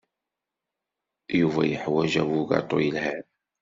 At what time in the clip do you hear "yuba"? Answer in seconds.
1.39-1.61